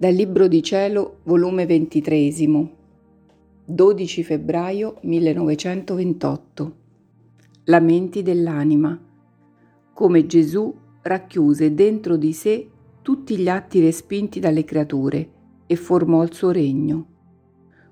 Dal 0.00 0.14
Libro 0.14 0.48
di 0.48 0.62
Cielo, 0.62 1.18
volume 1.24 1.66
23, 1.66 2.32
12 3.66 4.24
febbraio 4.24 4.96
1928. 5.02 6.76
Lamenti 7.64 8.22
dell'anima. 8.22 8.98
Come 9.92 10.24
Gesù 10.24 10.74
racchiuse 11.02 11.74
dentro 11.74 12.16
di 12.16 12.32
sé 12.32 12.66
tutti 13.02 13.36
gli 13.36 13.50
atti 13.50 13.80
respinti 13.80 14.40
dalle 14.40 14.64
creature 14.64 15.30
e 15.66 15.76
formò 15.76 16.22
il 16.22 16.32
suo 16.32 16.50
regno. 16.50 17.06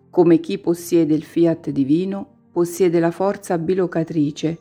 Come 0.09 0.41
chi 0.41 0.57
possiede 0.57 1.13
il 1.15 1.25
fiat 1.25 1.69
divino 1.69 2.27
possiede 2.51 3.01
la 3.01 3.11
forza 3.11 3.59
bilocatrice 3.59 4.59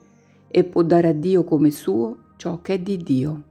e 0.49 0.65
può 0.65 0.81
dare 0.81 1.07
a 1.07 1.13
Dio 1.13 1.45
come 1.45 1.71
suo 1.71 2.33
ciò 2.35 2.59
che 2.61 2.73
è 2.73 2.79
di 2.79 2.97
Dio. 2.97 3.46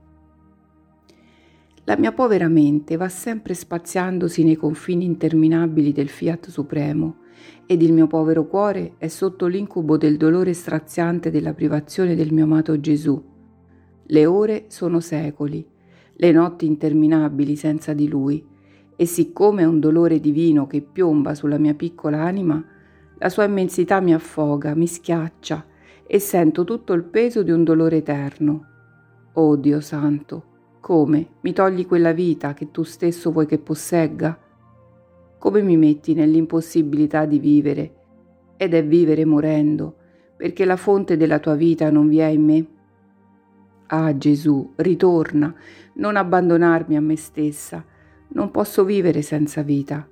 La 1.87 1.95
mia 1.95 2.11
povera 2.11 2.49
mente 2.49 2.97
va 2.97 3.07
sempre 3.07 3.53
spaziandosi 3.53 4.43
nei 4.43 4.57
confini 4.57 5.05
interminabili 5.05 5.93
del 5.93 6.09
fiat 6.09 6.49
supremo 6.49 7.19
ed 7.65 7.81
il 7.81 7.93
mio 7.93 8.07
povero 8.07 8.45
cuore 8.45 8.95
è 8.97 9.07
sotto 9.07 9.45
l'incubo 9.47 9.95
del 9.95 10.17
dolore 10.17 10.51
straziante 10.51 11.31
della 11.31 11.53
privazione 11.53 12.13
del 12.15 12.33
mio 12.33 12.43
amato 12.43 12.77
Gesù. 12.81 13.23
Le 14.03 14.25
ore 14.25 14.65
sono 14.67 14.99
secoli, 14.99 15.65
le 16.15 16.31
notti 16.33 16.65
interminabili 16.65 17.55
senza 17.55 17.93
di 17.93 18.09
lui, 18.09 18.45
e 18.93 19.05
siccome 19.05 19.61
è 19.61 19.65
un 19.65 19.79
dolore 19.79 20.19
divino 20.19 20.67
che 20.67 20.81
piomba 20.81 21.35
sulla 21.35 21.57
mia 21.57 21.73
piccola 21.73 22.21
anima, 22.21 22.61
la 23.17 23.29
sua 23.29 23.45
immensità 23.45 24.01
mi 24.01 24.13
affoga, 24.13 24.75
mi 24.75 24.87
schiaccia 24.87 25.65
e 26.05 26.19
sento 26.19 26.65
tutto 26.65 26.91
il 26.91 27.03
peso 27.03 27.43
di 27.43 27.51
un 27.51 27.63
dolore 27.63 27.95
eterno. 27.95 28.65
Oh 29.35 29.55
Dio 29.55 29.79
santo, 29.79 30.46
come 30.87 31.31
mi 31.41 31.51
togli 31.51 31.85
quella 31.85 32.13
vita 32.13 32.53
che 32.53 32.71
tu 32.71 32.83
stesso 32.83 33.33
vuoi 33.33 33.45
che 33.45 33.57
possegga? 33.57 34.39
Come 35.37 35.61
mi 35.61 35.75
metti 35.75 36.13
nell'impossibilità 36.13 37.25
di 37.25 37.39
vivere? 37.39 37.95
Ed 38.55 38.73
è 38.73 38.85
vivere 38.85 39.25
morendo, 39.25 39.93
perché 40.37 40.63
la 40.63 40.77
fonte 40.77 41.17
della 41.17 41.39
tua 41.39 41.55
vita 41.55 41.91
non 41.91 42.07
vi 42.07 42.19
è 42.19 42.27
in 42.27 42.41
me. 42.41 42.67
Ah 43.87 44.17
Gesù, 44.17 44.71
ritorna, 44.77 45.53
non 45.95 46.15
abbandonarmi 46.15 46.95
a 46.95 47.01
me 47.01 47.17
stessa, 47.17 47.83
non 48.29 48.49
posso 48.49 48.85
vivere 48.85 49.21
senza 49.21 49.63
vita. 49.63 50.07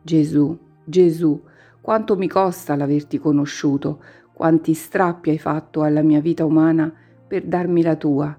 Gesù, 0.00 0.58
Gesù, 0.82 1.42
quanto 1.82 2.16
mi 2.16 2.26
costa 2.26 2.74
l'averti 2.74 3.18
conosciuto, 3.18 4.02
quanti 4.32 4.72
strappi 4.72 5.28
hai 5.28 5.38
fatto 5.38 5.82
alla 5.82 6.00
mia 6.00 6.22
vita 6.22 6.46
umana 6.46 6.90
per 7.28 7.44
darmi 7.44 7.82
la 7.82 7.96
tua, 7.96 8.34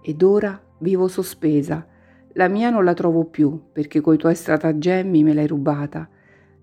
ed 0.00 0.22
ora 0.22 0.58
vivo 0.82 1.08
sospesa. 1.08 1.86
La 2.34 2.48
mia 2.48 2.68
non 2.68 2.84
la 2.84 2.92
trovo 2.92 3.24
più 3.24 3.68
perché 3.72 4.00
coi 4.00 4.18
tuoi 4.18 4.34
stratagemmi 4.34 5.22
me 5.22 5.32
l'hai 5.32 5.46
rubata. 5.46 6.08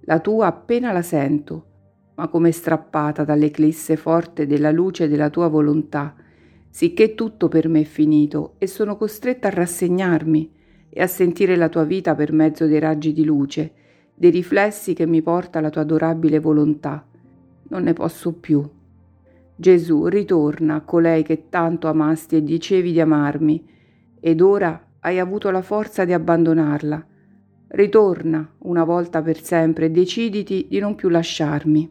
La 0.01 0.19
tua 0.19 0.47
appena 0.47 0.91
la 0.91 1.01
sento, 1.01 1.65
ma 2.15 2.27
come 2.27 2.51
strappata 2.51 3.23
dall'eclisse 3.23 3.95
forte 3.95 4.45
della 4.45 4.71
luce 4.71 5.07
della 5.07 5.29
tua 5.29 5.47
volontà, 5.47 6.15
sicché 6.69 7.15
tutto 7.15 7.47
per 7.47 7.67
me 7.67 7.81
è 7.81 7.85
finito 7.85 8.55
e 8.57 8.67
sono 8.67 8.97
costretta 8.97 9.47
a 9.47 9.51
rassegnarmi 9.51 10.51
e 10.89 11.01
a 11.01 11.07
sentire 11.07 11.55
la 11.55 11.69
tua 11.69 11.83
vita 11.83 12.13
per 12.15 12.33
mezzo 12.33 12.65
dei 12.65 12.79
raggi 12.79 13.13
di 13.13 13.23
luce, 13.23 13.73
dei 14.13 14.31
riflessi 14.31 14.93
che 14.93 15.05
mi 15.05 15.21
porta 15.21 15.61
la 15.61 15.69
tua 15.69 15.81
adorabile 15.81 16.39
volontà. 16.39 17.05
Non 17.69 17.83
ne 17.83 17.93
posso 17.93 18.33
più. 18.33 18.67
Gesù, 19.55 20.07
ritorna 20.07 20.75
a 20.75 20.81
colei 20.81 21.21
che 21.21 21.49
tanto 21.49 21.87
amasti 21.87 22.37
e 22.37 22.43
dicevi 22.43 22.91
di 22.91 22.99
amarmi, 22.99 23.77
ed 24.19 24.41
ora 24.41 24.81
hai 25.01 25.19
avuto 25.19 25.49
la 25.51 25.61
forza 25.61 26.05
di 26.05 26.13
abbandonarla. 26.13 27.05
Ritorna 27.67 28.55
una 28.59 28.83
volta 28.83 29.21
per 29.21 29.41
sempre 29.41 29.85
e 29.85 29.91
deciditi 29.91 30.67
di 30.69 30.79
non 30.79 30.95
più 30.95 31.09
lasciarmi. 31.09 31.89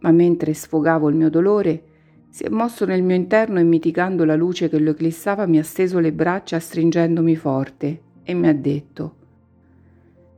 Ma 0.00 0.10
mentre 0.12 0.54
sfogavo 0.54 1.08
il 1.08 1.16
mio 1.16 1.30
dolore, 1.30 1.82
si 2.28 2.44
è 2.44 2.48
mosso 2.48 2.84
nel 2.84 3.02
mio 3.02 3.16
interno 3.16 3.58
e 3.58 3.64
mitigando 3.64 4.24
la 4.24 4.36
luce 4.36 4.68
che 4.68 4.78
lo 4.78 4.90
eclissava 4.90 5.46
mi 5.46 5.58
ha 5.58 5.64
steso 5.64 5.98
le 5.98 6.12
braccia 6.12 6.60
stringendomi 6.60 7.34
forte 7.34 8.00
e 8.22 8.34
mi 8.34 8.48
ha 8.48 8.54
detto 8.54 9.16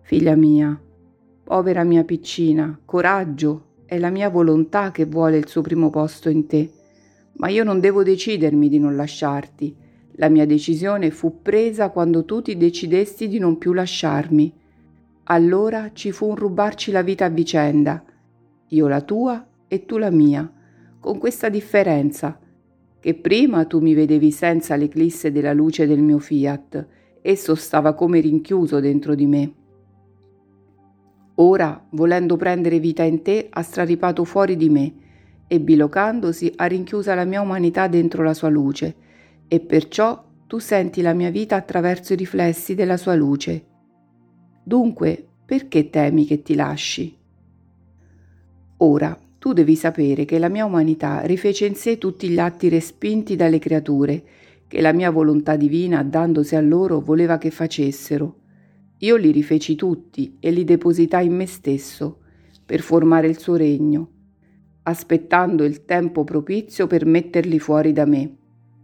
Figlia 0.00 0.34
mia, 0.34 0.78
povera 1.44 1.84
mia 1.84 2.04
piccina, 2.04 2.78
coraggio, 2.84 3.66
è 3.84 3.99
la 3.99 4.10
mia 4.10 4.31
volontà 4.31 4.91
che 4.91 5.04
vuole 5.04 5.37
il 5.37 5.49
suo 5.49 5.60
primo 5.62 5.91
posto 5.91 6.28
in 6.28 6.47
te, 6.47 6.71
ma 7.34 7.49
io 7.49 7.62
non 7.62 7.81
devo 7.81 8.03
decidermi 8.03 8.69
di 8.69 8.78
non 8.78 8.97
lasciarti, 8.97 9.77
la 10.17 10.28
mia 10.28 10.47
decisione 10.47 11.11
fu 11.11 11.41
presa 11.43 11.91
quando 11.91 12.25
tu 12.25 12.43
ti 12.43 12.56
decidesti 12.56 13.28
di 13.28 13.39
non 13.39 13.59
più 13.59 13.73
lasciarmi. 13.73 14.53
Allora 15.25 15.91
ci 15.93 16.12
fu 16.12 16.28
un 16.28 16.37
rubarci 16.37 16.91
la 16.91 17.03
vita 17.03 17.27
a 17.27 17.31
vicenda, 17.31 18.05
io 18.69 18.89
la 18.89 19.01
tua 19.01 19.47
e 19.69 19.87
tu 19.87 19.97
la 19.97 20.11
mia, 20.11 20.51
con 21.01 21.19
questa 21.19 21.49
differenza, 21.49 22.39
che 23.01 23.15
prima 23.15 23.65
tu 23.65 23.81
mi 23.81 23.95
vedevi 23.95 24.31
senza 24.31 24.77
l'eclisse 24.77 25.33
della 25.33 25.53
luce 25.53 25.87
del 25.87 26.01
mio 26.01 26.19
fiat, 26.19 26.87
esso 27.22 27.55
stava 27.55 27.95
come 27.95 28.21
rinchiuso 28.21 28.81
dentro 28.81 29.15
di 29.15 29.27
me. 29.27 29.53
Ora, 31.37 31.87
volendo 31.91 32.37
prendere 32.37 32.78
vita 32.78 33.03
in 33.03 33.22
te, 33.22 33.49
ha 33.51 33.62
straripato 33.62 34.25
fuori 34.25 34.56
di 34.56 34.69
me 34.69 34.95
e 35.47 35.61
bilocandosi 35.61 36.53
ha 36.56 36.67
rinchiusa 36.67 37.15
la 37.15 37.25
mia 37.25 37.41
umanità 37.41 37.89
dentro 37.89 38.22
la 38.22 38.34
sua 38.34 38.49
luce, 38.49 38.95
e 39.53 39.61
perciò 39.61 40.25
tu 40.47 40.57
senti 40.57 41.03
la 41.03 41.13
mia 41.13 41.29
vita 41.29 41.57
attraverso 41.57 42.15
i 42.15 42.17
riflessi 42.17 42.75
della 42.75 42.97
sua 42.97 43.15
luce. 43.15 43.67
Dunque, 44.65 45.29
perché 45.45 45.91
temi 45.91 46.25
che 46.25 46.41
ti 46.41 46.55
lasci? 46.55 47.15
Ora, 48.79 49.15
tu 49.39 49.53
devi 49.53 49.77
sapere 49.77 50.25
che 50.25 50.39
la 50.39 50.49
mia 50.49 50.65
umanità 50.65 51.21
rifece 51.27 51.67
in 51.67 51.75
sé 51.75 51.99
tutti 51.99 52.31
gli 52.31 52.39
atti 52.39 52.71
respinti 52.71 53.37
dalle 53.37 53.59
creature, 53.59 54.25
che 54.67 54.81
la 54.81 54.95
mia 54.95 55.11
volontà 55.11 55.55
divina, 55.57 56.03
dandosi 56.03 56.57
a 56.57 56.61
loro, 56.63 57.03
voleva 57.03 57.37
che 57.37 57.51
facessero. 57.51 58.37
Io 59.01 59.17
li 59.17 59.33
rifeci 59.33 59.75
tutti 59.75 60.39
e 60.41 60.51
li 60.51 60.65
depositai 60.65 61.27
in 61.27 61.37
me 61.37 61.45
stesso, 61.45 62.21
per 62.65 62.81
formare 62.81 63.27
il 63.27 63.39
suo 63.39 63.57
regno, 63.57 64.13
aspettando 64.84 65.63
il 65.63 65.84
tempo 65.84 66.25
propizio 66.25 66.87
per 66.87 67.05
metterli 67.05 67.59
fuori 67.59 67.93
da 67.93 68.07
me 68.07 68.37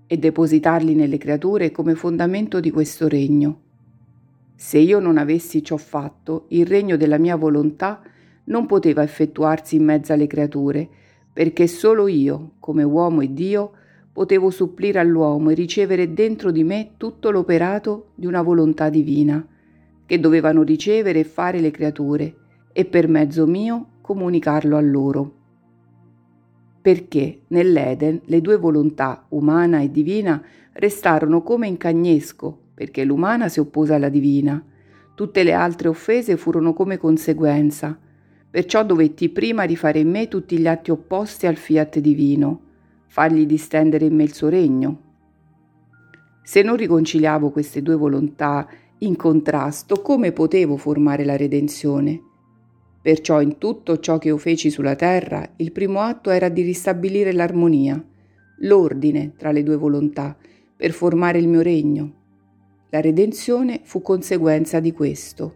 e 0.08 0.16
depositarli 0.16 0.94
nelle 0.94 1.18
creature 1.18 1.70
come 1.70 1.94
fondamento 1.94 2.60
di 2.60 2.70
questo 2.70 3.06
regno. 3.06 3.60
Se 4.56 4.78
io 4.78 4.98
non 4.98 5.18
avessi 5.18 5.62
ciò 5.62 5.76
fatto, 5.76 6.46
il 6.48 6.66
regno 6.66 6.96
della 6.96 7.18
mia 7.18 7.36
volontà 7.36 8.02
non 8.44 8.66
poteva 8.66 9.02
effettuarsi 9.02 9.76
in 9.76 9.84
mezzo 9.84 10.14
alle 10.14 10.26
creature, 10.26 10.88
perché 11.32 11.66
solo 11.66 12.08
io, 12.08 12.52
come 12.58 12.82
uomo 12.82 13.20
e 13.20 13.32
Dio, 13.34 13.72
potevo 14.10 14.50
supplire 14.50 14.98
all'uomo 14.98 15.50
e 15.50 15.54
ricevere 15.54 16.14
dentro 16.14 16.50
di 16.50 16.64
me 16.64 16.92
tutto 16.96 17.30
l'operato 17.30 18.08
di 18.14 18.26
una 18.26 18.40
volontà 18.40 18.88
divina, 18.88 19.46
che 20.06 20.18
dovevano 20.18 20.62
ricevere 20.62 21.20
e 21.20 21.24
fare 21.24 21.60
le 21.60 21.70
creature, 21.70 22.34
e 22.72 22.84
per 22.86 23.08
mezzo 23.08 23.46
mio 23.46 23.86
comunicarlo 24.00 24.74
a 24.74 24.80
loro 24.80 25.37
perché 26.80 27.40
nell'Eden 27.48 28.20
le 28.24 28.40
due 28.40 28.56
volontà, 28.56 29.26
umana 29.30 29.80
e 29.80 29.90
divina, 29.90 30.42
restarono 30.72 31.42
come 31.42 31.66
in 31.66 31.76
cagnesco, 31.76 32.56
perché 32.74 33.04
l'umana 33.04 33.48
si 33.48 33.60
oppose 33.60 33.94
alla 33.94 34.08
divina. 34.08 34.62
Tutte 35.14 35.42
le 35.42 35.52
altre 35.52 35.88
offese 35.88 36.36
furono 36.36 36.72
come 36.72 36.96
conseguenza. 36.96 37.98
Perciò 38.50 38.84
dovetti 38.84 39.28
prima 39.28 39.64
rifare 39.64 39.98
in 39.98 40.10
me 40.10 40.28
tutti 40.28 40.58
gli 40.58 40.66
atti 40.66 40.90
opposti 40.90 41.46
al 41.46 41.56
fiat 41.56 41.98
divino, 41.98 42.60
fargli 43.08 43.44
distendere 43.44 44.06
in 44.06 44.14
me 44.14 44.22
il 44.22 44.32
suo 44.32 44.48
regno. 44.48 45.02
Se 46.42 46.62
non 46.62 46.76
riconciliavo 46.76 47.50
queste 47.50 47.82
due 47.82 47.96
volontà 47.96 48.66
in 48.98 49.16
contrasto, 49.16 50.00
come 50.00 50.32
potevo 50.32 50.76
formare 50.76 51.24
la 51.24 51.36
redenzione? 51.36 52.22
Perciò 53.08 53.40
in 53.40 53.56
tutto 53.56 54.00
ciò 54.00 54.18
che 54.18 54.28
io 54.28 54.36
feci 54.36 54.68
sulla 54.68 54.94
terra, 54.94 55.52
il 55.56 55.72
primo 55.72 56.00
atto 56.00 56.28
era 56.28 56.50
di 56.50 56.60
ristabilire 56.60 57.32
l'armonia, 57.32 57.98
l'ordine 58.58 59.32
tra 59.34 59.50
le 59.50 59.62
due 59.62 59.76
volontà, 59.76 60.36
per 60.76 60.90
formare 60.90 61.38
il 61.38 61.48
mio 61.48 61.62
regno. 61.62 62.12
La 62.90 63.00
redenzione 63.00 63.80
fu 63.82 64.02
conseguenza 64.02 64.78
di 64.80 64.92
questo. 64.92 65.54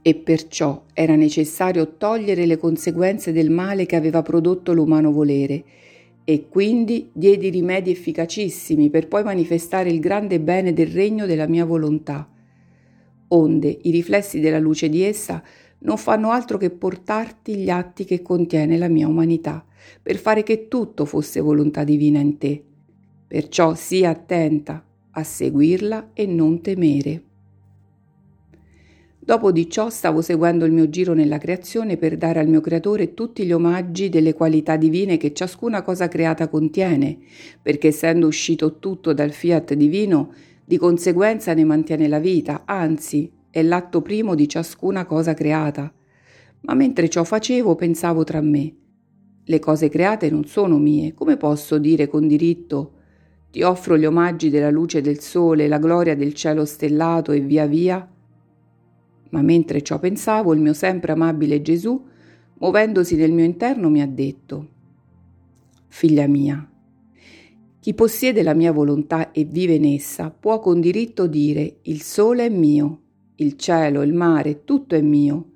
E 0.00 0.14
perciò 0.14 0.84
era 0.94 1.14
necessario 1.14 1.98
togliere 1.98 2.46
le 2.46 2.56
conseguenze 2.56 3.30
del 3.30 3.50
male 3.50 3.84
che 3.84 3.96
aveva 3.96 4.22
prodotto 4.22 4.72
l'umano 4.72 5.12
volere, 5.12 5.62
e 6.24 6.48
quindi 6.48 7.10
diedi 7.12 7.50
rimedi 7.50 7.90
efficacissimi 7.90 8.88
per 8.88 9.08
poi 9.08 9.22
manifestare 9.22 9.90
il 9.90 10.00
grande 10.00 10.40
bene 10.40 10.72
del 10.72 10.86
regno 10.86 11.26
della 11.26 11.46
mia 11.46 11.66
volontà 11.66 12.30
onde 13.34 13.78
i 13.82 13.90
riflessi 13.90 14.40
della 14.40 14.58
luce 14.58 14.88
di 14.88 15.02
essa 15.02 15.42
non 15.80 15.98
fanno 15.98 16.30
altro 16.30 16.56
che 16.56 16.70
portarti 16.70 17.56
gli 17.56 17.68
atti 17.68 18.04
che 18.04 18.22
contiene 18.22 18.78
la 18.78 18.88
mia 18.88 19.06
umanità, 19.06 19.64
per 20.02 20.16
fare 20.16 20.42
che 20.42 20.68
tutto 20.68 21.04
fosse 21.04 21.40
volontà 21.40 21.84
divina 21.84 22.20
in 22.20 22.38
te. 22.38 22.62
Perciò 23.26 23.74
sii 23.74 24.06
attenta 24.06 24.82
a 25.10 25.22
seguirla 25.22 26.10
e 26.14 26.26
non 26.26 26.60
temere. 26.62 27.22
Dopo 29.18 29.52
di 29.52 29.70
ciò 29.70 29.88
stavo 29.88 30.20
seguendo 30.20 30.66
il 30.66 30.72
mio 30.72 30.88
giro 30.90 31.14
nella 31.14 31.38
creazione 31.38 31.96
per 31.96 32.18
dare 32.18 32.40
al 32.40 32.48
mio 32.48 32.60
creatore 32.60 33.14
tutti 33.14 33.44
gli 33.44 33.52
omaggi 33.52 34.10
delle 34.10 34.34
qualità 34.34 34.76
divine 34.76 35.16
che 35.16 35.32
ciascuna 35.32 35.82
cosa 35.82 36.08
creata 36.08 36.48
contiene, 36.48 37.18
perché 37.60 37.88
essendo 37.88 38.26
uscito 38.26 38.78
tutto 38.78 39.14
dal 39.14 39.32
fiat 39.32 39.72
divino, 39.74 40.32
di 40.64 40.78
conseguenza 40.78 41.52
ne 41.52 41.64
mantiene 41.64 42.08
la 42.08 42.18
vita, 42.18 42.62
anzi 42.64 43.30
è 43.50 43.62
l'atto 43.62 44.02
primo 44.02 44.34
di 44.34 44.48
ciascuna 44.48 45.04
cosa 45.04 45.34
creata. 45.34 45.92
Ma 46.62 46.74
mentre 46.74 47.08
ciò 47.08 47.24
facevo 47.24 47.74
pensavo 47.74 48.24
tra 48.24 48.40
me, 48.40 48.74
le 49.44 49.58
cose 49.58 49.88
create 49.88 50.30
non 50.30 50.44
sono 50.44 50.78
mie, 50.78 51.12
come 51.12 51.36
posso 51.36 51.78
dire 51.78 52.08
con 52.08 52.26
diritto 52.26 52.92
ti 53.54 53.62
offro 53.62 53.96
gli 53.96 54.04
omaggi 54.04 54.50
della 54.50 54.70
luce 54.70 55.00
del 55.00 55.20
sole, 55.20 55.68
la 55.68 55.78
gloria 55.78 56.16
del 56.16 56.34
cielo 56.34 56.64
stellato 56.64 57.30
e 57.30 57.38
via 57.38 57.66
via? 57.66 58.04
Ma 59.30 59.42
mentre 59.42 59.80
ciò 59.80 60.00
pensavo, 60.00 60.52
il 60.54 60.60
mio 60.60 60.72
sempre 60.72 61.12
amabile 61.12 61.62
Gesù, 61.62 62.04
muovendosi 62.58 63.14
nel 63.14 63.30
mio 63.30 63.44
interno, 63.44 63.88
mi 63.90 64.02
ha 64.02 64.08
detto, 64.08 64.68
Figlia 65.86 66.26
mia, 66.26 66.68
chi 67.84 67.92
possiede 67.92 68.42
la 68.42 68.54
mia 68.54 68.72
volontà 68.72 69.30
e 69.30 69.44
vive 69.44 69.74
in 69.74 69.84
essa 69.84 70.30
può 70.30 70.58
con 70.58 70.80
diritto 70.80 71.26
dire 71.26 71.80
il 71.82 72.00
sole 72.00 72.46
è 72.46 72.48
mio, 72.48 73.00
il 73.34 73.58
cielo, 73.58 74.00
il 74.00 74.14
mare, 74.14 74.64
tutto 74.64 74.94
è 74.94 75.02
mio. 75.02 75.50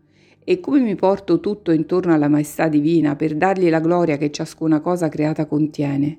E 0.44 0.60
come 0.60 0.80
mi 0.80 0.94
porto 0.94 1.40
tutto 1.40 1.70
intorno 1.72 2.12
alla 2.12 2.28
maestà 2.28 2.68
divina 2.68 3.16
per 3.16 3.34
dargli 3.34 3.70
la 3.70 3.80
gloria 3.80 4.18
che 4.18 4.30
ciascuna 4.30 4.80
cosa 4.80 5.08
creata 5.08 5.46
contiene? 5.46 6.18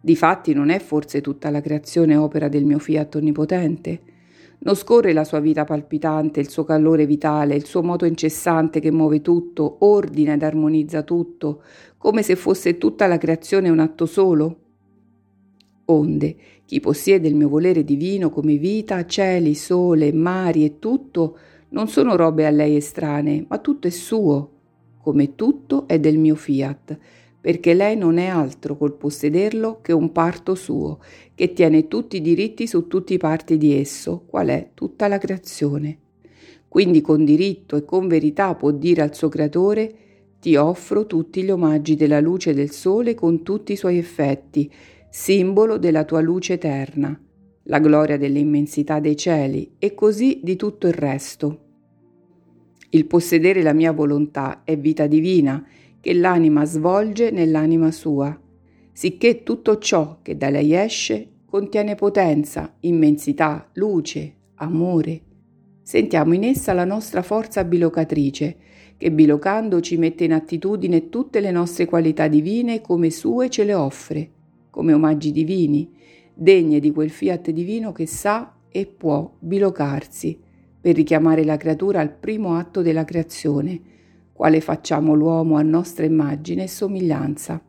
Difatti 0.00 0.52
non 0.54 0.70
è 0.70 0.80
forse 0.80 1.20
tutta 1.20 1.50
la 1.50 1.60
creazione 1.60 2.16
opera 2.16 2.48
del 2.48 2.64
mio 2.64 2.80
fiat 2.80 3.14
onnipotente? 3.14 4.00
Non 4.58 4.74
scorre 4.74 5.12
la 5.12 5.22
sua 5.22 5.38
vita 5.38 5.62
palpitante, 5.62 6.40
il 6.40 6.48
suo 6.48 6.64
calore 6.64 7.06
vitale, 7.06 7.54
il 7.54 7.64
suo 7.64 7.84
moto 7.84 8.06
incessante 8.06 8.80
che 8.80 8.90
muove 8.90 9.20
tutto, 9.20 9.76
ordina 9.82 10.32
ed 10.32 10.42
armonizza 10.42 11.02
tutto, 11.02 11.62
come 11.96 12.24
se 12.24 12.34
fosse 12.34 12.76
tutta 12.76 13.06
la 13.06 13.18
creazione 13.18 13.68
un 13.68 13.78
atto 13.78 14.04
solo? 14.04 14.58
Onde, 15.86 16.36
chi 16.64 16.80
possiede 16.80 17.28
il 17.28 17.34
mio 17.34 17.48
volere 17.48 17.84
divino 17.84 18.30
come 18.30 18.56
vita, 18.56 19.04
cieli, 19.04 19.54
sole, 19.54 20.12
mari 20.12 20.64
e 20.64 20.78
tutto, 20.78 21.36
non 21.70 21.88
sono 21.88 22.16
robe 22.16 22.46
a 22.46 22.50
lei 22.50 22.76
estranee, 22.76 23.44
ma 23.48 23.58
tutto 23.58 23.86
è 23.86 23.90
suo, 23.90 24.50
come 25.00 25.34
tutto 25.34 25.86
è 25.86 25.98
del 25.98 26.18
mio 26.18 26.34
fiat, 26.34 26.98
perché 27.40 27.74
lei 27.74 27.96
non 27.96 28.16
è 28.16 28.26
altro 28.26 28.76
col 28.76 28.94
possederlo 28.94 29.80
che 29.82 29.92
un 29.92 30.12
parto 30.12 30.54
suo, 30.54 31.00
che 31.34 31.52
tiene 31.52 31.88
tutti 31.88 32.16
i 32.16 32.22
diritti 32.22 32.66
su 32.66 32.86
tutti 32.86 33.12
i 33.12 33.18
parti 33.18 33.58
di 33.58 33.78
esso, 33.78 34.22
qual 34.26 34.48
è 34.48 34.70
tutta 34.72 35.08
la 35.08 35.18
creazione. 35.18 35.98
Quindi 36.66 37.02
con 37.02 37.24
diritto 37.24 37.76
e 37.76 37.84
con 37.84 38.08
verità 38.08 38.54
può 38.54 38.70
dire 38.70 39.02
al 39.02 39.14
suo 39.14 39.28
creatore 39.28 39.94
ti 40.40 40.56
offro 40.56 41.06
tutti 41.06 41.42
gli 41.42 41.50
omaggi 41.50 41.94
della 41.94 42.20
luce 42.20 42.52
del 42.52 42.70
sole 42.70 43.14
con 43.14 43.42
tutti 43.42 43.72
i 43.72 43.76
suoi 43.76 43.96
effetti, 43.96 44.70
simbolo 45.16 45.78
della 45.78 46.02
tua 46.02 46.20
luce 46.20 46.54
eterna, 46.54 47.16
la 47.66 47.78
gloria 47.78 48.18
dell'immensità 48.18 48.98
dei 48.98 49.16
cieli 49.16 49.76
e 49.78 49.94
così 49.94 50.40
di 50.42 50.56
tutto 50.56 50.88
il 50.88 50.92
resto. 50.92 51.58
Il 52.90 53.06
possedere 53.06 53.62
la 53.62 53.72
mia 53.72 53.92
volontà 53.92 54.62
è 54.64 54.76
vita 54.76 55.06
divina, 55.06 55.64
che 56.00 56.14
l'anima 56.14 56.64
svolge 56.64 57.30
nell'anima 57.30 57.92
sua, 57.92 58.36
sicché 58.90 59.44
tutto 59.44 59.78
ciò 59.78 60.18
che 60.20 60.36
da 60.36 60.50
lei 60.50 60.74
esce 60.74 61.28
contiene 61.46 61.94
potenza, 61.94 62.74
immensità, 62.80 63.70
luce, 63.74 64.34
amore. 64.56 65.20
Sentiamo 65.80 66.34
in 66.34 66.42
essa 66.42 66.72
la 66.72 66.84
nostra 66.84 67.22
forza 67.22 67.62
bilocatrice, 67.62 68.56
che 68.96 69.12
bilocando 69.12 69.80
ci 69.80 69.96
mette 69.96 70.24
in 70.24 70.32
attitudine 70.32 71.08
tutte 71.08 71.38
le 71.38 71.52
nostre 71.52 71.84
qualità 71.84 72.26
divine 72.26 72.80
come 72.80 73.10
sue 73.10 73.48
ce 73.48 73.62
le 73.62 73.74
offre, 73.74 74.33
come 74.74 74.92
omaggi 74.92 75.30
divini, 75.30 75.88
degne 76.34 76.80
di 76.80 76.90
quel 76.90 77.08
fiat 77.08 77.50
divino 77.50 77.92
che 77.92 78.06
sa 78.06 78.56
e 78.68 78.86
può 78.86 79.32
bilocarsi 79.38 80.36
per 80.80 80.96
richiamare 80.96 81.44
la 81.44 81.56
creatura 81.56 82.00
al 82.00 82.12
primo 82.12 82.56
atto 82.56 82.82
della 82.82 83.04
creazione, 83.04 83.80
quale 84.32 84.60
facciamo 84.60 85.14
l'uomo 85.14 85.58
a 85.58 85.62
nostra 85.62 86.04
immagine 86.04 86.64
e 86.64 86.68
somiglianza. 86.68 87.62